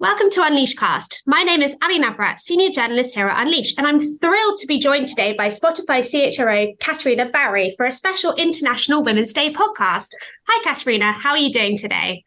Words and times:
Welcome 0.00 0.30
to 0.30 0.42
Unleash 0.42 0.72
Cast. 0.76 1.22
My 1.26 1.42
name 1.42 1.60
is 1.60 1.76
Allie 1.82 2.00
Nawrat, 2.00 2.40
senior 2.40 2.70
journalist 2.70 3.14
here 3.14 3.26
at 3.26 3.38
Unleash, 3.38 3.74
and 3.76 3.86
I'm 3.86 4.00
thrilled 4.00 4.56
to 4.56 4.66
be 4.66 4.78
joined 4.78 5.08
today 5.08 5.34
by 5.34 5.48
Spotify 5.48 6.00
CHRO 6.00 6.78
Katarina 6.80 7.28
Berg 7.28 7.72
for 7.76 7.84
a 7.84 7.92
special 7.92 8.32
International 8.36 9.02
Women's 9.02 9.34
Day 9.34 9.52
podcast. 9.52 10.08
Hi, 10.48 10.64
Katarina. 10.64 11.12
How 11.12 11.32
are 11.32 11.36
you 11.36 11.52
doing 11.52 11.76
today? 11.76 12.24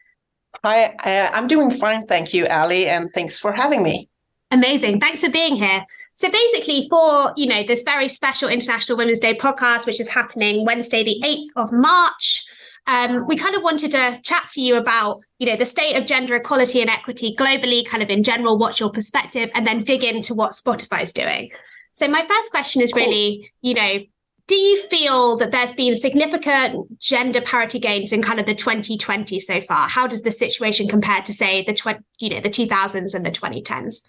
Hi, 0.63 0.83
uh, 0.83 1.31
I'm 1.33 1.47
doing 1.47 1.71
fine. 1.71 2.05
Thank 2.05 2.31
you, 2.31 2.45
Allie, 2.45 2.87
and 2.87 3.11
thanks 3.11 3.39
for 3.39 3.51
having 3.51 3.81
me. 3.81 4.07
Amazing. 4.51 4.99
Thanks 4.99 5.23
for 5.23 5.31
being 5.31 5.55
here. 5.55 5.83
So 6.13 6.29
basically 6.29 6.87
for, 6.87 7.33
you 7.35 7.47
know, 7.47 7.63
this 7.63 7.81
very 7.81 8.07
special 8.07 8.49
International 8.49 8.99
Women's 8.99 9.19
Day 9.19 9.33
podcast, 9.33 9.87
which 9.87 9.99
is 9.99 10.09
happening 10.09 10.63
Wednesday, 10.63 11.03
the 11.03 11.19
8th 11.23 11.63
of 11.63 11.73
March, 11.73 12.45
um, 12.87 13.25
we 13.27 13.37
kind 13.37 13.55
of 13.55 13.63
wanted 13.63 13.91
to 13.91 14.19
chat 14.23 14.49
to 14.51 14.61
you 14.61 14.75
about, 14.75 15.21
you 15.39 15.47
know, 15.47 15.55
the 15.55 15.65
state 15.65 15.95
of 15.95 16.05
gender 16.05 16.35
equality 16.35 16.81
and 16.81 16.89
equity 16.89 17.35
globally, 17.37 17.85
kind 17.85 18.03
of 18.03 18.09
in 18.09 18.23
general, 18.23 18.57
what's 18.57 18.79
your 18.79 18.89
perspective, 18.89 19.49
and 19.53 19.65
then 19.65 19.83
dig 19.83 20.03
into 20.03 20.33
what 20.33 20.51
Spotify's 20.51 21.13
doing. 21.13 21.51
So 21.93 22.07
my 22.07 22.25
first 22.25 22.51
question 22.51 22.81
is 22.81 22.91
cool. 22.91 23.03
really, 23.03 23.51
you 23.61 23.73
know, 23.73 23.99
do 24.47 24.55
you 24.55 24.81
feel 24.87 25.37
that 25.37 25.51
there's 25.51 25.71
been 25.71 25.95
significant 25.95 26.99
gender 26.99 27.39
parity 27.39 27.79
gains 27.79 28.11
in 28.11 28.21
kind 28.21 28.39
of 28.39 28.45
the 28.45 28.55
2020 28.55 29.39
so 29.39 29.61
far? 29.61 29.87
How 29.87 30.05
does 30.05 30.23
the 30.23 30.31
situation 30.31 30.89
compare 30.89 31.21
to 31.21 31.33
say 31.33 31.63
the 31.63 31.73
tw- 31.73 32.03
you 32.19 32.29
know 32.29 32.41
the 32.41 32.49
2000s 32.49 33.15
and 33.15 33.25
the 33.25 33.31
2010s? 33.31 34.03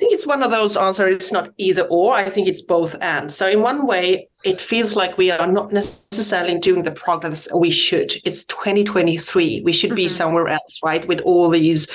Think 0.00 0.14
it's 0.14 0.26
one 0.26 0.42
of 0.42 0.50
those 0.50 0.76
answers. 0.78 1.14
It's 1.14 1.30
not 1.30 1.50
either 1.58 1.82
or. 1.82 2.14
I 2.14 2.30
think 2.30 2.48
it's 2.48 2.62
both 2.62 2.96
and. 3.02 3.30
So 3.30 3.46
in 3.46 3.60
one 3.60 3.86
way, 3.86 4.28
it 4.44 4.60
feels 4.60 4.96
like 4.96 5.18
we 5.18 5.30
are 5.30 5.46
not 5.46 5.72
necessarily 5.72 6.58
doing 6.58 6.82
the 6.82 6.90
progress 6.90 7.46
we 7.54 7.70
should. 7.70 8.14
It's 8.24 8.44
2023. 8.44 9.60
We 9.60 9.72
should 9.72 9.90
mm-hmm. 9.90 9.96
be 9.96 10.08
somewhere 10.08 10.48
else, 10.48 10.80
right? 10.82 11.06
With 11.06 11.20
all 11.20 11.50
these 11.50 11.88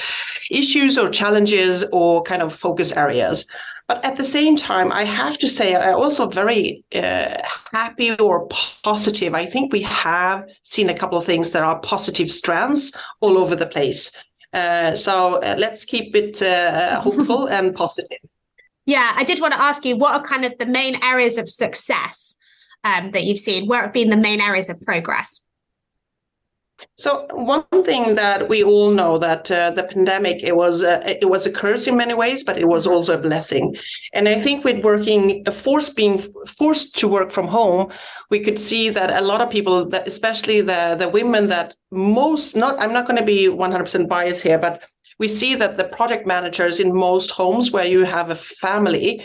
issues 0.52 0.98
or 1.00 1.10
challenges 1.10 1.84
or 1.92 2.22
kind 2.22 2.44
of 2.44 2.54
focus 2.54 2.94
areas. 2.94 3.48
But 3.88 4.04
at 4.06 4.18
the 4.18 4.24
same 4.24 4.56
time, 4.56 4.92
I 4.92 5.04
have 5.04 5.38
to 5.40 5.48
say, 5.48 5.76
I'm 5.76 5.96
also 5.96 6.28
very 6.28 6.84
uh, 6.94 7.38
happy 7.72 8.16
or 8.18 8.48
positive. 8.84 9.34
I 9.34 9.46
think 9.46 9.74
we 9.74 9.82
have 9.82 10.46
seen 10.64 10.90
a 10.90 10.98
couple 10.98 11.18
of 11.18 11.26
things 11.26 11.52
that 11.52 11.64
are 11.64 11.80
positive 11.80 12.32
strands 12.32 12.96
all 13.22 13.38
over 13.38 13.56
the 13.56 13.68
place. 13.68 14.12
Uh, 14.56 14.96
so 14.96 15.36
uh, 15.42 15.56
let's 15.58 15.84
keep 15.84 16.16
it 16.16 16.42
uh, 16.42 17.02
hopeful 17.02 17.46
and 17.50 17.76
positive. 17.76 18.18
Yeah, 18.86 19.12
I 19.16 19.24
did 19.26 19.42
want 19.42 19.54
to 19.54 19.60
ask 19.60 19.84
you 19.84 19.98
what 19.98 20.14
are 20.14 20.24
kind 20.24 20.46
of 20.46 20.54
the 20.60 20.66
main 20.66 21.04
areas 21.04 21.38
of 21.38 21.50
success 21.50 22.38
um, 22.86 23.12
that 23.12 23.26
you've 23.26 23.40
seen? 23.40 23.68
Where 23.68 23.82
have 23.82 23.94
been 23.94 24.10
the 24.10 24.18
main 24.18 24.40
areas 24.40 24.70
of 24.70 24.80
progress? 24.80 25.42
So 26.98 27.28
one 27.32 27.64
thing 27.84 28.16
that 28.16 28.50
we 28.50 28.64
all 28.64 28.92
know 28.92 29.18
that 29.18 29.50
uh, 29.50 29.72
the 29.72 29.84
pandemic 29.84 30.44
it 30.44 30.56
was 30.56 30.84
uh, 30.84 31.02
it 31.06 31.30
was 31.30 31.46
a 31.46 31.52
curse 31.52 31.88
in 31.88 31.98
many 31.98 32.14
ways, 32.14 32.44
but 32.44 32.58
it 32.58 32.68
was 32.68 32.86
mm-hmm. 32.86 32.96
also 32.96 33.18
a 33.18 33.22
blessing. 33.22 33.76
And 34.14 34.28
I 34.28 34.40
think 34.40 34.64
with 34.64 34.84
working 34.84 35.44
forced 35.46 35.96
being 35.96 36.22
forced 36.48 36.98
to 37.00 37.08
work 37.08 37.32
from 37.32 37.48
home, 37.48 37.92
we 38.30 38.40
could 38.40 38.60
see 38.60 38.90
that 38.90 39.10
a 39.10 39.26
lot 39.26 39.42
of 39.42 39.50
people, 39.50 39.86
that 39.90 40.08
especially 40.08 40.62
the 40.62 40.96
the 40.98 41.10
women 41.10 41.48
that 41.50 41.76
most 41.92 42.56
not 42.56 42.80
I'm 42.80 42.94
not 42.94 43.08
going 43.08 43.20
to 43.20 43.26
be 43.26 43.48
100% 43.48 44.10
biased 44.10 44.44
here, 44.44 44.60
but 44.60 44.84
we 45.18 45.28
see 45.28 45.56
that 45.56 45.78
the 45.78 45.86
project 45.86 46.28
managers 46.28 46.80
in 46.80 46.94
most 46.94 47.32
homes 47.32 47.72
where 47.72 47.86
you 47.86 48.04
have 48.04 48.30
a 48.30 48.36
family 48.36 49.24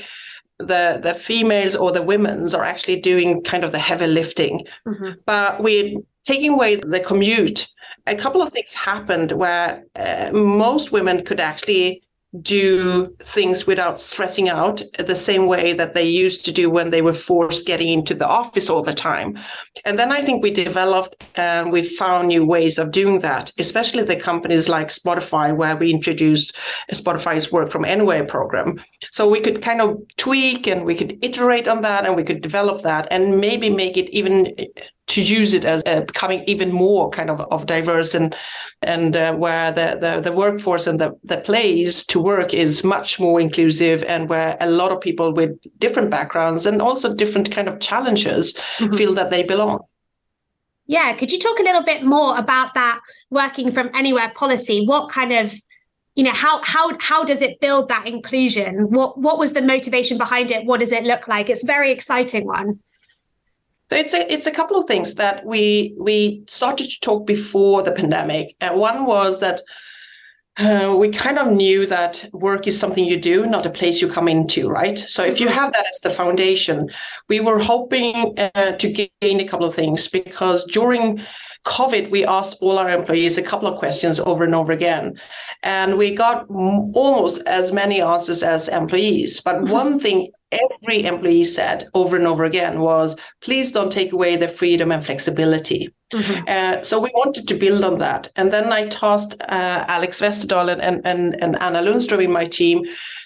the 0.66 1.00
the 1.02 1.14
females 1.14 1.74
or 1.74 1.92
the 1.92 2.02
women's 2.02 2.54
are 2.54 2.64
actually 2.64 3.00
doing 3.00 3.42
kind 3.42 3.64
of 3.64 3.72
the 3.72 3.78
heavy 3.78 4.06
lifting 4.06 4.66
mm-hmm. 4.86 5.12
but 5.24 5.62
we're 5.62 5.98
taking 6.24 6.52
away 6.52 6.76
the 6.76 7.00
commute, 7.00 7.66
a 8.06 8.14
couple 8.14 8.42
of 8.42 8.52
things 8.52 8.74
happened 8.74 9.32
where 9.32 9.84
uh, 9.96 10.30
most 10.32 10.92
women 10.92 11.24
could 11.24 11.40
actually 11.40 12.02
do 12.42 13.06
things 13.22 13.66
without 13.66 14.00
stressing 14.00 14.48
out 14.48 14.80
the 14.98 15.16
same 15.16 15.48
way 15.48 15.72
that 15.72 15.94
they 15.94 16.08
used 16.08 16.44
to 16.44 16.52
do 16.52 16.70
when 16.70 16.90
they 16.90 17.02
were 17.02 17.12
forced 17.12 17.66
getting 17.66 17.88
into 17.88 18.14
the 18.14 18.26
office 18.26 18.70
all 18.70 18.82
the 18.82 18.94
time. 18.94 19.36
And 19.84 19.98
then 19.98 20.12
I 20.12 20.20
think 20.20 20.40
we 20.40 20.52
developed 20.52 21.24
and 21.34 21.72
we 21.72 21.82
found 21.82 22.28
new 22.28 22.46
ways 22.46 22.78
of 22.78 22.92
doing 22.92 23.20
that, 23.20 23.52
especially 23.58 24.04
the 24.04 24.14
companies 24.14 24.68
like 24.68 24.88
Spotify, 24.88 25.56
where 25.56 25.76
we 25.76 25.92
introduced 25.92 26.54
Spotify's 26.92 27.50
work 27.50 27.68
from 27.68 27.84
anywhere 27.84 28.24
program. 28.24 28.78
So 29.10 29.28
we 29.28 29.40
could 29.40 29.60
kind 29.60 29.80
of 29.80 29.96
tweak 30.16 30.68
and 30.68 30.84
we 30.84 30.94
could 30.94 31.18
iterate 31.22 31.66
on 31.66 31.82
that 31.82 32.06
and 32.06 32.14
we 32.14 32.22
could 32.22 32.42
develop 32.42 32.82
that 32.82 33.08
and 33.10 33.40
maybe 33.40 33.70
make 33.70 33.96
it 33.96 34.08
even 34.10 34.54
to 35.10 35.22
use 35.22 35.54
it 35.54 35.64
as 35.64 35.82
uh, 35.86 36.00
becoming 36.02 36.42
even 36.46 36.72
more 36.72 37.10
kind 37.10 37.30
of, 37.30 37.40
of 37.50 37.66
diverse 37.66 38.14
and 38.14 38.34
and 38.82 39.14
uh, 39.14 39.34
where 39.34 39.70
the, 39.70 39.98
the, 40.00 40.20
the 40.22 40.32
workforce 40.32 40.86
and 40.86 40.98
the, 40.98 41.14
the 41.22 41.36
place 41.38 42.02
to 42.06 42.18
work 42.18 42.54
is 42.54 42.82
much 42.82 43.20
more 43.20 43.38
inclusive 43.38 44.02
and 44.04 44.28
where 44.30 44.56
a 44.60 44.70
lot 44.70 44.90
of 44.90 45.00
people 45.00 45.34
with 45.34 45.50
different 45.78 46.10
backgrounds 46.10 46.64
and 46.64 46.80
also 46.80 47.14
different 47.14 47.50
kind 47.50 47.68
of 47.68 47.78
challenges 47.78 48.54
mm-hmm. 48.78 48.94
feel 48.94 49.12
that 49.12 49.30
they 49.30 49.42
belong. 49.42 49.80
Yeah, 50.86 51.12
could 51.12 51.30
you 51.30 51.38
talk 51.38 51.58
a 51.58 51.62
little 51.62 51.84
bit 51.84 52.04
more 52.04 52.38
about 52.38 52.72
that 52.74 53.00
working 53.28 53.70
from 53.70 53.90
anywhere 53.94 54.32
policy? 54.34 54.86
What 54.86 55.10
kind 55.10 55.32
of 55.32 55.54
you 56.16 56.24
know 56.24 56.32
how 56.32 56.60
how 56.64 56.96
how 57.00 57.22
does 57.22 57.40
it 57.40 57.60
build 57.60 57.88
that 57.88 58.06
inclusion 58.06 58.90
what 58.90 59.16
what 59.18 59.38
was 59.38 59.52
the 59.52 59.62
motivation 59.62 60.18
behind 60.18 60.50
it 60.50 60.66
what 60.66 60.80
does 60.80 60.92
it 60.92 61.04
look 61.04 61.28
like 61.28 61.48
it's 61.48 61.62
a 61.62 61.66
very 61.66 61.92
exciting 61.92 62.44
one 62.46 62.80
so 63.90 63.96
it's 63.96 64.14
a 64.14 64.32
it's 64.32 64.46
a 64.46 64.52
couple 64.52 64.76
of 64.76 64.86
things 64.86 65.14
that 65.14 65.44
we 65.44 65.94
we 65.98 66.44
started 66.46 66.88
to 66.90 67.00
talk 67.00 67.26
before 67.26 67.82
the 67.82 67.90
pandemic. 67.90 68.54
And 68.60 68.78
one 68.78 69.04
was 69.04 69.40
that 69.40 69.62
uh, 70.58 70.94
we 70.96 71.08
kind 71.08 71.40
of 71.40 71.52
knew 71.52 71.86
that 71.86 72.24
work 72.32 72.68
is 72.68 72.78
something 72.78 73.04
you 73.04 73.20
do, 73.20 73.46
not 73.46 73.66
a 73.66 73.70
place 73.70 74.00
you 74.00 74.08
come 74.08 74.28
into, 74.28 74.68
right? 74.68 74.96
So 74.96 75.24
if 75.24 75.40
you 75.40 75.46
mm-hmm. 75.46 75.56
have 75.56 75.72
that 75.72 75.86
as 75.88 76.00
the 76.02 76.10
foundation, 76.10 76.88
we 77.28 77.40
were 77.40 77.58
hoping 77.58 78.38
uh, 78.38 78.72
to 78.72 78.92
gain 78.92 79.40
a 79.40 79.44
couple 79.44 79.66
of 79.66 79.74
things 79.74 80.06
because 80.06 80.64
during 80.66 81.24
COVID, 81.66 82.10
we 82.10 82.24
asked 82.24 82.56
all 82.60 82.78
our 82.78 82.90
employees 82.90 83.36
a 83.36 83.42
couple 83.42 83.68
of 83.68 83.78
questions 83.78 84.18
over 84.20 84.44
and 84.44 84.54
over 84.54 84.72
again. 84.72 85.20
And 85.62 85.98
we 85.98 86.14
got 86.14 86.46
almost 86.48 87.46
as 87.46 87.72
many 87.72 88.00
answers 88.00 88.42
as 88.42 88.68
employees. 88.68 89.40
But 89.40 89.62
one 89.68 89.98
thing 89.98 90.30
every 90.52 91.04
employee 91.04 91.44
said 91.44 91.88
over 91.94 92.16
and 92.16 92.26
over 92.26 92.44
again 92.44 92.80
was, 92.80 93.16
please 93.40 93.72
don't 93.72 93.92
take 93.92 94.12
away 94.12 94.36
the 94.36 94.48
freedom 94.48 94.90
and 94.90 95.04
flexibility. 95.04 95.92
Mm-hmm. 96.12 96.44
Uh, 96.48 96.82
so 96.82 96.98
we 97.00 97.10
wanted 97.14 97.46
to 97.46 97.54
build 97.54 97.84
on 97.84 97.98
that. 97.98 98.30
And 98.36 98.52
then 98.52 98.72
I 98.72 98.86
tasked 98.88 99.40
uh, 99.42 99.84
Alex 99.86 100.20
Westerdahl 100.20 100.72
and, 100.80 101.06
and, 101.06 101.40
and 101.42 101.60
Anna 101.62 101.82
Lundström 101.82 102.24
in 102.24 102.32
my 102.32 102.46
team 102.46 102.84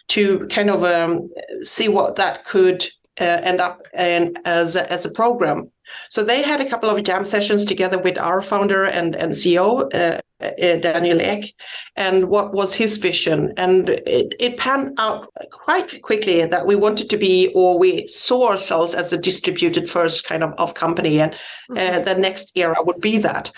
to 0.09 0.47
kind 0.49 0.69
of 0.69 0.85
um, 0.85 1.31
see 1.63 1.89
what 1.89 2.17
that 2.17 2.45
could 2.45 2.87
uh, 3.21 3.25
end 3.25 3.61
up 3.61 3.87
in, 3.97 4.35
as, 4.45 4.77
a, 4.77 4.91
as 4.93 5.05
a 5.05 5.11
program. 5.11 5.71
So 6.09 6.25
they 6.25 6.43
had 6.43 6.61
a 6.61 6.69
couple 6.69 6.89
of 6.89 7.03
jam 7.03 7.25
sessions 7.25 7.65
together 7.65 7.99
with 7.99 8.19
our 8.19 8.43
founder 8.43 8.85
and, 8.85 9.15
and 9.15 9.33
CEO, 9.33 9.93
uh, 9.95 10.21
uh, 10.41 10.77
Daniel 10.77 11.21
Ek, 11.21 11.55
and 11.97 12.29
what 12.29 12.53
was 12.53 12.75
his 12.75 12.97
vision. 12.97 13.53
And 13.57 13.89
it, 13.89 14.35
it 14.41 14.57
panned 14.57 14.95
out 14.99 15.29
quite 15.51 16.03
quickly 16.03 16.45
that 16.47 16.67
we 16.67 16.75
wanted 16.75 17.11
to 17.11 17.17
be, 17.17 17.53
or 17.55 17.79
we 17.79 18.07
saw 18.09 18.49
ourselves 18.49 18.95
as 18.95 19.13
a 19.13 19.19
distributed 19.19 19.89
first 19.89 20.25
kind 20.25 20.43
of, 20.43 20.53
of 20.59 20.75
company. 20.75 21.21
And 21.21 21.35
uh, 21.71 21.75
mm-hmm. 21.75 22.05
the 22.05 22.15
next 22.15 22.53
era 22.57 22.77
would 22.83 23.01
be 23.01 23.19
that. 23.19 23.53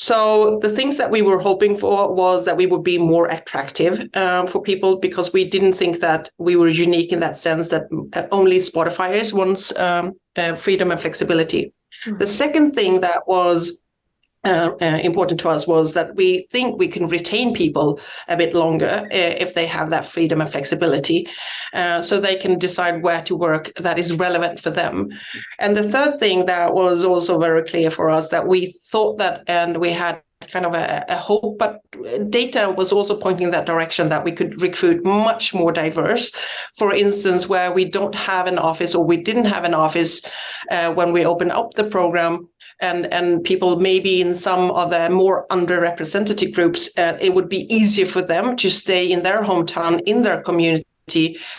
So 0.00 0.58
the 0.62 0.70
things 0.70 0.96
that 0.96 1.10
we 1.10 1.20
were 1.20 1.38
hoping 1.38 1.76
for 1.76 2.14
was 2.14 2.46
that 2.46 2.56
we 2.56 2.64
would 2.64 2.82
be 2.82 2.96
more 2.96 3.26
attractive 3.26 4.08
um, 4.14 4.46
for 4.46 4.62
people 4.62 4.98
because 4.98 5.34
we 5.34 5.44
didn't 5.44 5.74
think 5.74 6.00
that 6.00 6.30
we 6.38 6.56
were 6.56 6.70
unique 6.70 7.12
in 7.12 7.20
that 7.20 7.36
sense 7.36 7.68
that 7.68 7.84
uh, 8.14 8.22
only 8.32 8.56
Spotifyers 8.60 9.34
wants 9.34 9.76
um, 9.78 10.14
uh, 10.36 10.54
freedom 10.54 10.90
and 10.90 10.98
flexibility. 10.98 11.74
Mm-hmm. 12.06 12.16
The 12.16 12.26
second 12.26 12.72
thing 12.72 13.02
that 13.02 13.28
was 13.28 13.78
uh, 14.44 14.72
uh, 14.80 14.98
important 15.02 15.38
to 15.40 15.50
us 15.50 15.66
was 15.66 15.92
that 15.92 16.14
we 16.16 16.46
think 16.50 16.78
we 16.78 16.88
can 16.88 17.06
retain 17.08 17.52
people 17.52 18.00
a 18.28 18.36
bit 18.36 18.54
longer 18.54 19.06
uh, 19.06 19.06
if 19.10 19.54
they 19.54 19.66
have 19.66 19.90
that 19.90 20.06
freedom 20.06 20.40
and 20.40 20.50
flexibility, 20.50 21.28
uh, 21.74 22.00
so 22.00 22.18
they 22.18 22.36
can 22.36 22.58
decide 22.58 23.02
where 23.02 23.22
to 23.22 23.36
work 23.36 23.72
that 23.76 23.98
is 23.98 24.18
relevant 24.18 24.58
for 24.58 24.70
them. 24.70 25.08
And 25.58 25.76
the 25.76 25.88
third 25.88 26.18
thing 26.18 26.46
that 26.46 26.72
was 26.72 27.04
also 27.04 27.38
very 27.38 27.62
clear 27.64 27.90
for 27.90 28.08
us 28.08 28.30
that 28.30 28.46
we 28.46 28.74
thought 28.90 29.18
that, 29.18 29.42
and 29.46 29.76
we 29.76 29.90
had 29.90 30.22
kind 30.48 30.64
of 30.64 30.74
a, 30.74 31.04
a, 31.08 31.16
hope, 31.16 31.58
but 31.58 31.80
data 32.30 32.74
was 32.76 32.92
also 32.92 33.16
pointing 33.16 33.46
in 33.46 33.52
that 33.52 33.66
direction 33.66 34.08
that 34.08 34.24
we 34.24 34.32
could 34.32 34.60
recruit 34.60 35.04
much 35.04 35.52
more 35.52 35.70
diverse. 35.70 36.32
For 36.76 36.94
instance, 36.94 37.48
where 37.48 37.72
we 37.72 37.84
don't 37.84 38.14
have 38.14 38.46
an 38.46 38.58
office 38.58 38.94
or 38.94 39.04
we 39.04 39.18
didn't 39.18 39.44
have 39.44 39.64
an 39.64 39.74
office 39.74 40.22
uh, 40.70 40.92
when 40.92 41.12
we 41.12 41.26
opened 41.26 41.52
up 41.52 41.74
the 41.74 41.84
program, 41.84 42.48
and 42.80 43.12
and 43.12 43.44
people 43.44 43.78
maybe 43.78 44.22
in 44.22 44.34
some 44.34 44.70
of 44.70 44.90
the 44.90 45.10
more 45.10 45.46
underrepresented 45.48 46.54
groups, 46.54 46.90
uh, 46.96 47.18
it 47.20 47.34
would 47.34 47.48
be 47.48 47.72
easier 47.72 48.06
for 48.06 48.22
them 48.22 48.56
to 48.56 48.70
stay 48.70 49.10
in 49.10 49.22
their 49.22 49.42
hometown, 49.42 50.00
in 50.06 50.22
their 50.22 50.42
community 50.42 50.86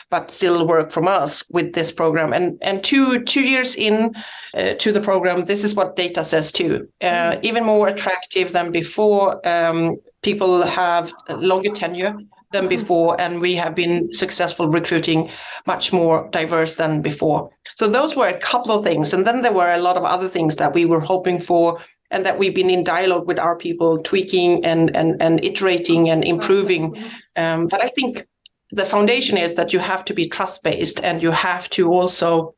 but 0.09 0.31
still 0.31 0.67
work 0.67 0.91
from 0.91 1.07
us 1.07 1.43
with 1.51 1.73
this 1.73 1.91
program. 1.91 2.33
And 2.33 2.57
and 2.61 2.83
two 2.83 3.23
two 3.23 3.41
years 3.41 3.75
in 3.75 4.13
uh, 4.53 4.73
to 4.79 4.91
the 4.91 5.01
program, 5.01 5.45
this 5.45 5.63
is 5.63 5.75
what 5.75 5.95
data 5.95 6.23
says 6.23 6.51
too. 6.51 6.87
Uh, 7.01 7.31
mm. 7.31 7.43
Even 7.43 7.65
more 7.65 7.87
attractive 7.87 8.51
than 8.51 8.71
before. 8.71 9.45
Um, 9.47 9.97
people 10.21 10.61
have 10.63 11.13
longer 11.29 11.71
tenure 11.71 12.15
than 12.51 12.67
before, 12.67 13.19
and 13.19 13.41
we 13.41 13.55
have 13.55 13.73
been 13.75 14.13
successful 14.13 14.67
recruiting 14.67 15.29
much 15.65 15.93
more 15.93 16.29
diverse 16.31 16.75
than 16.75 17.01
before. 17.01 17.49
So 17.75 17.87
those 17.87 18.15
were 18.15 18.27
a 18.27 18.39
couple 18.39 18.77
of 18.77 18.83
things, 18.83 19.13
and 19.13 19.25
then 19.25 19.41
there 19.41 19.53
were 19.53 19.73
a 19.73 19.81
lot 19.81 19.97
of 19.97 20.03
other 20.03 20.29
things 20.29 20.55
that 20.57 20.73
we 20.73 20.85
were 20.85 20.99
hoping 20.99 21.39
for, 21.39 21.79
and 22.11 22.25
that 22.25 22.37
we've 22.37 22.55
been 22.55 22.69
in 22.69 22.83
dialogue 22.83 23.25
with 23.27 23.39
our 23.39 23.57
people, 23.57 23.97
tweaking 23.99 24.65
and 24.65 24.95
and 24.95 25.21
and 25.21 25.43
iterating 25.43 26.09
and 26.09 26.23
improving. 26.23 26.95
Um, 27.35 27.67
but 27.71 27.81
I 27.81 27.87
think 27.87 28.27
the 28.71 28.85
foundation 28.85 29.37
is 29.37 29.55
that 29.55 29.73
you 29.73 29.79
have 29.79 30.05
to 30.05 30.13
be 30.13 30.27
trust 30.27 30.63
based, 30.63 31.03
and 31.03 31.21
you 31.21 31.31
have 31.31 31.69
to 31.71 31.91
also 31.91 32.55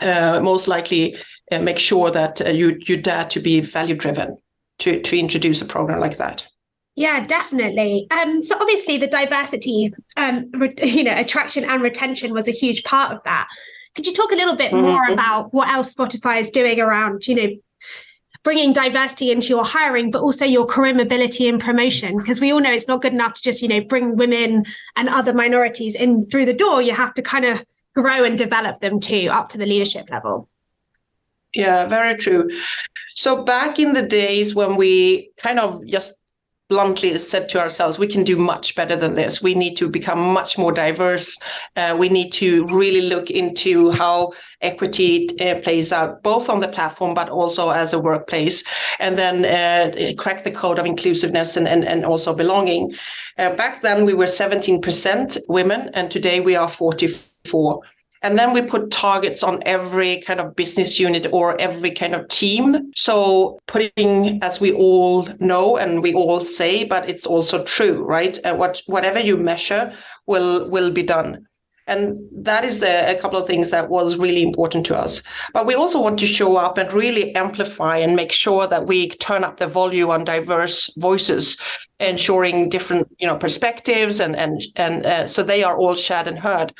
uh, 0.00 0.40
most 0.42 0.68
likely 0.68 1.16
uh, 1.50 1.58
make 1.58 1.78
sure 1.78 2.10
that 2.10 2.40
uh, 2.40 2.50
you 2.50 2.78
you 2.86 2.96
dare 2.96 3.26
to 3.26 3.40
be 3.40 3.60
value 3.60 3.94
driven 3.94 4.38
to 4.78 5.00
to 5.00 5.18
introduce 5.18 5.62
a 5.62 5.66
program 5.66 6.00
like 6.00 6.16
that. 6.16 6.46
Yeah, 6.94 7.24
definitely. 7.26 8.06
Um, 8.10 8.42
so 8.42 8.58
obviously 8.60 8.98
the 8.98 9.06
diversity, 9.06 9.92
um, 10.16 10.50
re- 10.52 10.74
you 10.82 11.04
know, 11.04 11.16
attraction 11.16 11.64
and 11.64 11.82
retention 11.82 12.32
was 12.32 12.48
a 12.48 12.52
huge 12.52 12.84
part 12.84 13.12
of 13.12 13.22
that. 13.24 13.46
Could 13.94 14.06
you 14.06 14.12
talk 14.12 14.32
a 14.32 14.36
little 14.36 14.56
bit 14.56 14.72
mm-hmm. 14.72 14.82
more 14.82 15.06
about 15.08 15.52
what 15.52 15.68
else 15.68 15.94
Spotify 15.94 16.40
is 16.40 16.50
doing 16.50 16.80
around, 16.80 17.26
you 17.26 17.34
know, 17.34 17.48
bringing 18.42 18.72
diversity 18.72 19.30
into 19.30 19.48
your 19.48 19.64
hiring, 19.64 20.10
but 20.10 20.22
also 20.22 20.44
your 20.44 20.66
career 20.66 20.94
mobility 20.94 21.48
and 21.48 21.60
promotion? 21.60 22.18
Because 22.18 22.40
we 22.40 22.52
all 22.52 22.60
know 22.60 22.72
it's 22.72 22.88
not 22.88 23.02
good 23.02 23.12
enough 23.12 23.34
to 23.34 23.42
just, 23.42 23.62
you 23.62 23.68
know, 23.68 23.80
bring 23.80 24.16
women 24.16 24.64
and 24.96 25.08
other 25.08 25.32
minorities 25.32 25.94
in 25.94 26.26
through 26.26 26.46
the 26.46 26.52
door. 26.52 26.82
You 26.82 26.94
have 26.94 27.14
to 27.14 27.22
kind 27.22 27.44
of 27.44 27.64
grow 27.94 28.24
and 28.24 28.38
develop 28.38 28.80
them 28.80 29.00
too 29.00 29.28
up 29.30 29.48
to 29.50 29.58
the 29.58 29.66
leadership 29.66 30.08
level. 30.10 30.48
Yeah, 31.54 31.86
very 31.86 32.16
true. 32.16 32.48
So 33.14 33.44
back 33.44 33.78
in 33.78 33.92
the 33.92 34.02
days 34.02 34.54
when 34.54 34.76
we 34.76 35.30
kind 35.36 35.60
of 35.60 35.86
just 35.86 36.14
bluntly 36.68 37.18
said 37.18 37.48
to 37.50 37.60
ourselves, 37.60 37.98
we 37.98 38.06
can 38.06 38.24
do 38.24 38.36
much 38.36 38.74
better 38.74 38.96
than 38.96 39.14
this. 39.14 39.42
We 39.42 39.54
need 39.54 39.76
to 39.76 39.88
become 39.88 40.32
much 40.32 40.56
more 40.56 40.72
diverse. 40.72 41.38
Uh, 41.76 41.94
we 41.98 42.08
need 42.08 42.30
to 42.34 42.66
really 42.68 43.02
look 43.02 43.30
into 43.30 43.90
how 43.90 44.32
equity 44.62 45.28
uh, 45.40 45.60
plays 45.60 45.92
out, 45.92 46.22
both 46.22 46.48
on 46.48 46.60
the 46.60 46.68
platform, 46.68 47.14
but 47.14 47.28
also 47.28 47.70
as 47.70 47.92
a 47.92 48.00
workplace, 48.00 48.64
and 48.98 49.18
then 49.18 49.44
uh, 49.44 50.12
crack 50.16 50.44
the 50.44 50.50
code 50.50 50.78
of 50.78 50.86
inclusiveness 50.86 51.56
and, 51.56 51.68
and, 51.68 51.84
and 51.84 52.04
also 52.04 52.34
belonging. 52.34 52.94
Uh, 53.38 53.54
back 53.54 53.82
then, 53.82 54.06
we 54.06 54.14
were 54.14 54.24
17% 54.24 55.38
women, 55.48 55.90
and 55.94 56.10
today 56.10 56.40
we 56.40 56.56
are 56.56 56.68
44 56.68 57.80
and 58.22 58.38
then 58.38 58.52
we 58.52 58.62
put 58.62 58.90
targets 58.90 59.42
on 59.42 59.62
every 59.66 60.20
kind 60.22 60.40
of 60.40 60.54
business 60.54 61.00
unit 61.00 61.26
or 61.32 61.60
every 61.60 61.90
kind 61.90 62.14
of 62.14 62.28
team. 62.28 62.92
So 62.94 63.58
putting, 63.66 64.42
as 64.42 64.60
we 64.60 64.72
all 64.72 65.28
know 65.40 65.76
and 65.76 66.02
we 66.02 66.14
all 66.14 66.40
say, 66.40 66.84
but 66.84 67.08
it's 67.08 67.26
also 67.26 67.64
true, 67.64 68.04
right? 68.04 68.38
Uh, 68.44 68.54
what 68.54 68.80
whatever 68.86 69.18
you 69.18 69.36
measure 69.36 69.92
will 70.26 70.70
will 70.70 70.90
be 70.90 71.02
done. 71.02 71.46
And 71.88 72.16
that 72.32 72.64
is 72.64 72.78
the, 72.78 73.10
a 73.10 73.20
couple 73.20 73.38
of 73.38 73.46
things 73.46 73.70
that 73.70 73.88
was 73.90 74.16
really 74.16 74.42
important 74.42 74.86
to 74.86 74.96
us. 74.96 75.22
But 75.52 75.66
we 75.66 75.74
also 75.74 76.00
want 76.00 76.18
to 76.20 76.26
show 76.26 76.56
up 76.56 76.78
and 76.78 76.92
really 76.92 77.34
amplify 77.34 77.96
and 77.96 78.14
make 78.14 78.30
sure 78.30 78.68
that 78.68 78.86
we 78.86 79.08
turn 79.08 79.42
up 79.42 79.56
the 79.56 79.66
volume 79.66 80.10
on 80.10 80.24
diverse 80.24 80.90
voices, 80.96 81.58
ensuring 81.98 82.68
different, 82.68 83.08
you 83.18 83.26
know, 83.26 83.36
perspectives 83.36 84.20
and 84.20 84.36
and 84.36 84.62
and 84.76 85.04
uh, 85.04 85.26
so 85.26 85.42
they 85.42 85.64
are 85.64 85.76
all 85.76 85.96
shared 85.96 86.28
and 86.28 86.38
heard. 86.38 86.72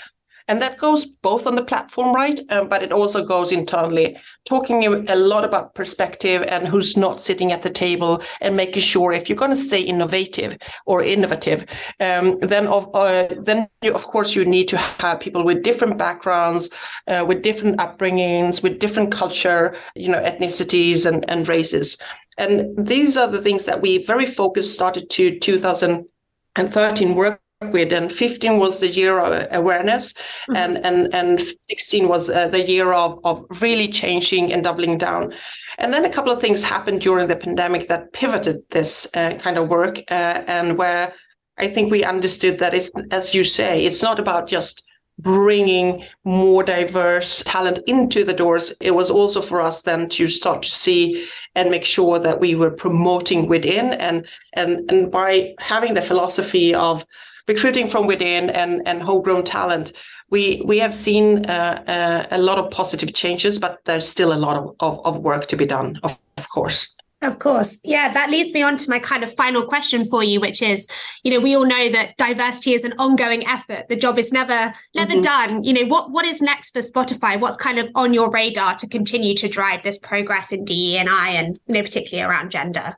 And 0.48 0.60
that 0.60 0.78
goes 0.78 1.06
both 1.06 1.46
on 1.46 1.54
the 1.54 1.64
platform, 1.64 2.14
right? 2.14 2.40
Um, 2.50 2.68
but 2.68 2.82
it 2.82 2.92
also 2.92 3.24
goes 3.24 3.52
internally, 3.52 4.16
talking 4.44 4.84
a 5.08 5.16
lot 5.16 5.44
about 5.44 5.74
perspective 5.74 6.42
and 6.48 6.66
who's 6.66 6.96
not 6.96 7.20
sitting 7.20 7.52
at 7.52 7.62
the 7.62 7.70
table 7.70 8.22
and 8.40 8.56
making 8.56 8.82
sure 8.82 9.12
if 9.12 9.28
you're 9.28 9.36
going 9.36 9.50
to 9.50 9.56
stay 9.56 9.80
innovative 9.80 10.56
or 10.86 11.02
innovative, 11.02 11.64
um, 12.00 12.38
then 12.40 12.66
of 12.66 12.88
uh, 12.94 13.28
then 13.40 13.68
you, 13.82 13.92
of 13.92 14.06
course 14.06 14.34
you 14.34 14.44
need 14.44 14.68
to 14.68 14.76
have 14.76 15.20
people 15.20 15.44
with 15.44 15.62
different 15.62 15.98
backgrounds, 15.98 16.70
uh, 17.08 17.24
with 17.26 17.42
different 17.42 17.78
upbringings, 17.78 18.62
with 18.62 18.78
different 18.78 19.12
culture, 19.12 19.76
you 19.94 20.08
know, 20.08 20.22
ethnicities 20.22 21.06
and, 21.06 21.28
and 21.30 21.48
races. 21.48 21.98
And 22.38 22.74
these 22.76 23.16
are 23.16 23.28
the 23.28 23.42
things 23.42 23.64
that 23.64 23.82
we 23.82 23.98
very 23.98 24.26
focused 24.26 24.72
started 24.72 25.10
to 25.10 25.38
2013 25.38 27.14
work 27.14 27.41
with 27.70 27.92
and 27.92 28.10
15 28.10 28.58
was 28.58 28.80
the 28.80 28.88
year 28.88 29.20
of 29.20 29.46
awareness 29.52 30.14
mm-hmm. 30.14 30.56
and 30.56 30.78
and 30.78 31.14
and 31.14 31.40
16 31.68 32.08
was 32.08 32.30
uh, 32.30 32.48
the 32.48 32.62
year 32.62 32.92
of 32.92 33.18
of 33.24 33.44
really 33.60 33.88
changing 33.88 34.52
and 34.52 34.64
doubling 34.64 34.98
down 34.98 35.32
and 35.78 35.92
then 35.92 36.04
a 36.04 36.10
couple 36.10 36.32
of 36.32 36.40
things 36.40 36.62
happened 36.62 37.00
during 37.00 37.28
the 37.28 37.36
pandemic 37.36 37.88
that 37.88 38.12
pivoted 38.12 38.56
this 38.70 39.08
uh, 39.14 39.34
kind 39.34 39.58
of 39.58 39.68
work 39.68 39.98
uh, 40.10 40.42
and 40.46 40.78
where 40.78 41.12
i 41.58 41.68
think 41.68 41.90
we 41.90 42.04
understood 42.04 42.58
that 42.58 42.74
it's 42.74 42.90
as 43.10 43.34
you 43.34 43.44
say 43.44 43.84
it's 43.84 44.02
not 44.02 44.18
about 44.18 44.46
just 44.46 44.84
bringing 45.18 46.04
more 46.24 46.62
diverse 46.62 47.42
talent 47.44 47.78
into 47.86 48.24
the 48.24 48.32
doors 48.32 48.72
it 48.80 48.92
was 48.92 49.10
also 49.10 49.40
for 49.40 49.60
us 49.60 49.82
then 49.82 50.08
to 50.08 50.26
start 50.26 50.62
to 50.62 50.70
see 50.70 51.28
and 51.54 51.70
make 51.70 51.84
sure 51.84 52.18
that 52.18 52.40
we 52.40 52.54
were 52.54 52.70
promoting 52.70 53.46
within 53.46 53.92
and 53.94 54.26
and 54.54 54.90
and 54.90 55.12
by 55.12 55.54
having 55.58 55.94
the 55.94 56.02
philosophy 56.02 56.74
of 56.74 57.04
recruiting 57.48 57.88
from 57.88 58.06
within 58.06 58.50
and, 58.50 58.82
and 58.86 59.02
homegrown 59.02 59.44
talent, 59.44 59.92
we 60.30 60.62
we 60.64 60.78
have 60.78 60.94
seen 60.94 61.44
uh, 61.46 61.82
uh, 61.86 62.36
a 62.36 62.38
lot 62.38 62.58
of 62.58 62.70
positive 62.70 63.12
changes, 63.12 63.58
but 63.58 63.78
there's 63.84 64.08
still 64.08 64.32
a 64.32 64.38
lot 64.38 64.56
of, 64.56 64.74
of, 64.80 65.04
of 65.04 65.18
work 65.18 65.46
to 65.46 65.56
be 65.56 65.66
done, 65.66 66.00
of, 66.02 66.18
of 66.38 66.48
course. 66.48 66.94
Of 67.22 67.38
course. 67.38 67.78
Yeah, 67.84 68.12
that 68.12 68.30
leads 68.30 68.52
me 68.52 68.62
on 68.62 68.76
to 68.78 68.90
my 68.90 68.98
kind 68.98 69.22
of 69.22 69.32
final 69.34 69.64
question 69.64 70.04
for 70.04 70.24
you, 70.24 70.40
which 70.40 70.60
is, 70.60 70.88
you 71.22 71.30
know, 71.30 71.38
we 71.38 71.54
all 71.54 71.64
know 71.64 71.88
that 71.90 72.16
diversity 72.16 72.72
is 72.72 72.82
an 72.84 72.94
ongoing 72.98 73.46
effort. 73.46 73.88
The 73.88 73.94
job 73.94 74.18
is 74.18 74.32
never, 74.32 74.74
never 74.96 75.12
mm-hmm. 75.12 75.20
done. 75.20 75.62
You 75.62 75.72
know, 75.72 75.84
what 75.84 76.10
what 76.10 76.26
is 76.26 76.42
next 76.42 76.72
for 76.72 76.80
Spotify? 76.80 77.38
What's 77.38 77.56
kind 77.56 77.78
of 77.78 77.88
on 77.94 78.12
your 78.12 78.28
radar 78.30 78.74
to 78.76 78.88
continue 78.88 79.34
to 79.36 79.48
drive 79.48 79.84
this 79.84 79.98
progress 79.98 80.50
in 80.50 80.64
DE 80.64 80.98
and 80.98 81.08
I 81.08 81.30
and 81.30 81.60
you 81.68 81.74
know, 81.74 81.82
particularly 81.82 82.28
around 82.28 82.50
gender? 82.50 82.96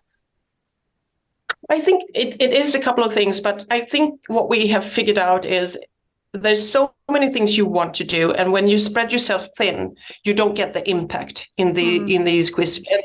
I 1.71 1.81
think 1.81 2.03
it, 2.15 2.41
it 2.41 2.53
is 2.53 2.75
a 2.75 2.81
couple 2.81 3.05
of 3.05 3.13
things, 3.13 3.41
but 3.41 3.65
I 3.71 3.81
think 3.81 4.21
what 4.27 4.49
we 4.49 4.67
have 4.69 4.85
figured 4.85 5.19
out 5.19 5.45
is 5.45 5.79
there's 6.33 6.69
so 6.69 6.95
many 7.13 7.31
things 7.31 7.57
you 7.57 7.67
want 7.67 7.93
to 7.95 8.05
do 8.05 8.33
and 8.33 8.51
when 8.51 8.69
you 8.69 8.79
spread 8.79 9.13
yourself 9.13 9.49
thin 9.59 9.95
you 10.25 10.33
don't 10.33 10.57
get 10.57 10.73
the 10.73 10.89
impact 10.89 11.49
in 11.59 11.75
the 11.75 12.01
mm. 12.01 12.11
in 12.11 12.25
these 12.25 12.51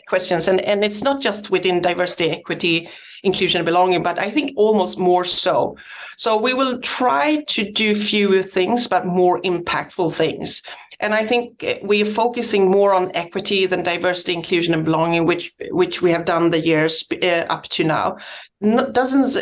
questions 0.08 0.48
and 0.48 0.62
and 0.62 0.86
it's 0.86 1.04
not 1.04 1.22
just 1.22 1.50
within 1.50 1.82
diversity 1.82 2.30
equity 2.30 2.90
inclusion 3.24 3.60
and 3.60 3.66
belonging 3.66 4.02
but 4.02 4.18
i 4.18 4.32
think 4.32 4.54
almost 4.56 4.98
more 4.98 5.26
so 5.26 5.76
so 6.18 6.38
we 6.38 6.54
will 6.54 6.80
try 6.80 7.44
to 7.48 7.70
do 7.72 7.94
fewer 7.94 8.42
things 8.42 8.88
but 8.88 9.06
more 9.06 9.42
impactful 9.42 10.14
things 10.14 10.62
and 11.02 11.14
I 11.14 11.26
think 11.26 11.64
we 11.82 12.02
are 12.02 12.06
focusing 12.06 12.70
more 12.70 12.94
on 12.94 13.16
equity 13.16 13.66
than 13.66 13.84
diversity, 13.84 14.34
inclusion, 14.34 14.74
and 14.74 14.84
belonging, 14.84 15.26
which 15.26 15.54
which 15.72 16.02
we 16.02 16.12
have 16.12 16.26
done 16.26 16.52
the 16.52 16.60
years 16.60 17.06
uh, 17.24 17.46
up 17.50 17.64
to 17.70 17.86
now. 17.86 18.18
No, 18.60 18.92
doesn't 18.92 19.38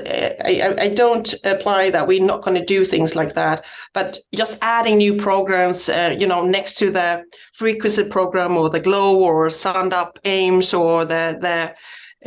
I, 0.45 0.75
I 0.77 0.87
don't 0.89 1.33
apply 1.43 1.89
that 1.89 2.07
we're 2.07 2.23
not 2.23 2.43
going 2.43 2.59
to 2.59 2.65
do 2.65 2.85
things 2.85 3.15
like 3.15 3.33
that, 3.33 3.65
but 3.95 4.19
just 4.35 4.46
adding 4.61 4.97
new 4.97 5.15
programs, 5.15 5.89
uh, 5.89 6.15
you 6.17 6.27
know, 6.27 6.41
next 6.41 6.75
to 6.75 6.91
the 6.91 7.23
frequency 7.53 8.03
program 8.03 8.55
or 8.55 8.69
the 8.69 8.79
Glow 8.79 9.17
or 9.19 9.49
Sound 9.49 9.93
Up 9.93 10.19
Aims 10.25 10.73
or 10.73 11.05
the 11.05 11.37
the 11.41 11.75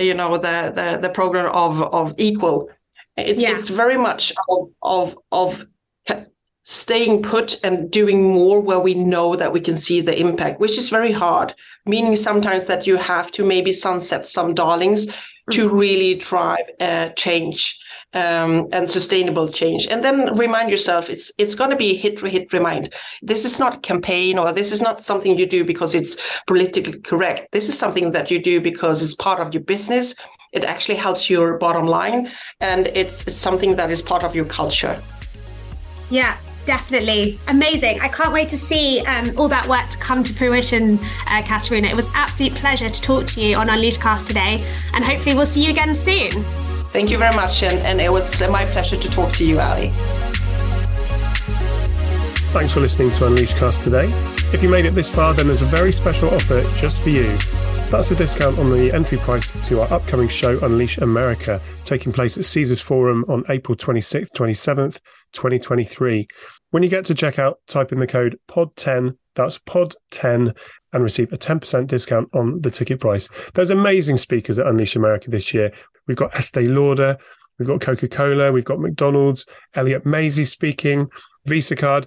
you 0.02 0.14
know 0.14 0.36
the 0.36 0.72
the 0.74 0.98
the 1.00 1.10
program 1.10 1.46
of 1.54 1.82
of 1.82 2.14
Equal. 2.18 2.68
It's, 3.16 3.42
yeah. 3.42 3.54
it's 3.54 3.68
very 3.68 3.96
much 3.96 4.32
of 4.48 4.70
of 4.82 5.18
of 5.30 5.66
staying 6.64 7.22
put 7.22 7.58
and 7.64 7.90
doing 7.90 8.22
more 8.22 8.60
where 8.60 8.78
we 8.78 8.94
know 8.94 9.34
that 9.34 9.52
we 9.52 9.60
can 9.60 9.76
see 9.76 10.00
the 10.00 10.18
impact, 10.18 10.60
which 10.60 10.78
is 10.78 10.88
very 10.88 11.12
hard, 11.12 11.54
meaning 11.86 12.14
sometimes 12.14 12.66
that 12.66 12.86
you 12.86 12.96
have 12.96 13.32
to 13.32 13.44
maybe 13.44 13.72
sunset 13.72 14.26
some 14.26 14.54
darlings 14.54 15.06
mm-hmm. 15.06 15.52
to 15.52 15.68
really 15.68 16.14
drive 16.14 16.64
uh, 16.78 17.08
change 17.10 17.76
um, 18.12 18.68
and 18.72 18.88
sustainable 18.88 19.48
change. 19.48 19.86
And 19.86 20.02
then 20.02 20.34
remind 20.36 20.70
yourself 20.70 21.10
it's 21.10 21.32
it's 21.38 21.54
going 21.54 21.70
to 21.70 21.76
be 21.76 21.94
hit 21.94 22.20
hit 22.20 22.52
remind. 22.52 22.92
This 23.22 23.44
is 23.44 23.58
not 23.58 23.76
a 23.76 23.80
campaign 23.80 24.38
or 24.38 24.52
this 24.52 24.72
is 24.72 24.82
not 24.82 25.00
something 25.00 25.38
you 25.38 25.46
do 25.46 25.64
because 25.64 25.94
it's 25.94 26.16
politically 26.46 26.98
correct. 27.00 27.52
This 27.52 27.68
is 27.68 27.78
something 27.78 28.12
that 28.12 28.30
you 28.30 28.42
do 28.42 28.60
because 28.60 29.02
it's 29.02 29.14
part 29.14 29.40
of 29.40 29.54
your 29.54 29.62
business. 29.62 30.14
It 30.52 30.64
actually 30.64 30.96
helps 30.96 31.30
your 31.30 31.58
bottom 31.58 31.86
line 31.86 32.30
and 32.60 32.88
it's, 32.88 33.26
it's 33.26 33.36
something 33.36 33.76
that 33.76 33.90
is 33.90 34.02
part 34.02 34.24
of 34.24 34.34
your 34.34 34.46
culture. 34.46 35.00
Yeah, 36.10 36.36
Definitely. 36.66 37.40
Amazing. 37.48 38.00
I 38.00 38.08
can't 38.08 38.32
wait 38.32 38.48
to 38.50 38.58
see 38.58 39.00
um, 39.00 39.32
all 39.38 39.48
that 39.48 39.66
work 39.66 39.90
come 39.98 40.22
to 40.22 40.32
fruition, 40.32 40.98
uh, 41.28 41.42
Katarina. 41.42 41.88
It 41.88 41.96
was 41.96 42.08
absolute 42.14 42.54
pleasure 42.54 42.90
to 42.90 43.00
talk 43.00 43.26
to 43.28 43.40
you 43.40 43.56
on 43.56 43.70
Unleashed 43.70 44.00
Cast 44.00 44.26
today, 44.26 44.64
and 44.92 45.02
hopefully 45.02 45.34
we'll 45.34 45.46
see 45.46 45.64
you 45.64 45.70
again 45.70 45.94
soon. 45.94 46.44
Thank 46.92 47.10
you 47.10 47.18
very 47.18 47.34
much, 47.36 47.62
and, 47.62 47.78
and 47.78 48.00
it 48.00 48.12
was 48.12 48.40
my 48.48 48.64
pleasure 48.66 48.96
to 48.96 49.10
talk 49.10 49.32
to 49.34 49.44
you, 49.44 49.60
Allie. 49.60 49.92
Thanks 52.52 52.74
for 52.74 52.80
listening 52.80 53.10
to 53.12 53.24
Unleashcast 53.26 53.84
today. 53.84 54.10
If 54.52 54.60
you 54.60 54.68
made 54.68 54.84
it 54.84 54.94
this 54.94 55.08
far, 55.08 55.32
then 55.32 55.46
there's 55.46 55.62
a 55.62 55.66
very 55.66 55.92
special 55.92 56.30
offer 56.30 56.62
just 56.76 57.00
for 57.00 57.10
you. 57.10 57.36
That's 57.90 58.10
a 58.10 58.16
discount 58.16 58.58
on 58.58 58.70
the 58.70 58.92
entry 58.92 59.18
price 59.18 59.52
to 59.68 59.80
our 59.82 59.92
upcoming 59.92 60.26
show, 60.26 60.58
Unleash 60.64 60.98
America, 60.98 61.60
taking 61.84 62.12
place 62.12 62.36
at 62.36 62.44
Caesars 62.44 62.80
Forum 62.80 63.24
on 63.28 63.44
April 63.48 63.76
26th, 63.76 64.32
27th, 64.36 65.00
2023. 65.32 66.26
When 66.70 66.82
you 66.82 66.88
get 66.88 67.04
to 67.04 67.14
checkout, 67.14 67.54
type 67.68 67.92
in 67.92 68.00
the 68.00 68.08
code 68.08 68.36
POD10, 68.48 69.16
that's 69.36 69.58
POD10, 69.60 70.56
and 70.92 71.02
receive 71.02 71.32
a 71.32 71.36
10% 71.38 71.86
discount 71.86 72.28
on 72.34 72.60
the 72.60 72.70
ticket 72.70 73.00
price. 73.00 73.28
There's 73.54 73.70
amazing 73.70 74.16
speakers 74.16 74.58
at 74.58 74.66
Unleash 74.66 74.96
America 74.96 75.30
this 75.30 75.54
year. 75.54 75.72
We've 76.06 76.16
got 76.16 76.34
Estee 76.34 76.68
Lauder, 76.68 77.16
we've 77.58 77.68
got 77.68 77.80
Coca 77.80 78.08
Cola, 78.08 78.52
we've 78.52 78.64
got 78.64 78.80
McDonald's, 78.80 79.46
Elliott 79.74 80.04
Masie 80.04 80.46
speaking, 80.46 81.08
Visa 81.46 81.76
Card, 81.76 82.06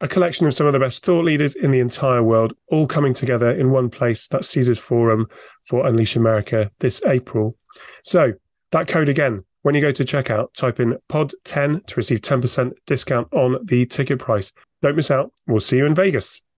a 0.00 0.08
collection 0.08 0.46
of 0.46 0.54
some 0.54 0.66
of 0.66 0.72
the 0.72 0.78
best 0.78 1.04
thought 1.04 1.24
leaders 1.24 1.54
in 1.54 1.70
the 1.70 1.80
entire 1.80 2.22
world, 2.22 2.54
all 2.68 2.86
coming 2.86 3.12
together 3.12 3.50
in 3.50 3.70
one 3.70 3.90
place. 3.90 4.28
That's 4.28 4.48
Caesars 4.48 4.78
Forum 4.78 5.26
for 5.66 5.86
Unleash 5.86 6.16
America 6.16 6.70
this 6.80 7.02
April. 7.06 7.56
So, 8.04 8.32
that 8.72 8.88
code 8.88 9.08
again, 9.08 9.44
when 9.62 9.74
you 9.74 9.80
go 9.80 9.92
to 9.92 10.04
checkout, 10.04 10.54
type 10.54 10.80
in 10.80 10.96
POD10 11.10 11.84
to 11.86 11.94
receive 11.96 12.20
10% 12.20 12.72
discount 12.86 13.28
on 13.32 13.58
the 13.64 13.84
ticket 13.86 14.18
price. 14.18 14.52
Don't 14.80 14.96
miss 14.96 15.10
out. 15.10 15.32
We'll 15.46 15.60
see 15.60 15.76
you 15.76 15.86
in 15.86 15.94
Vegas. 15.94 16.40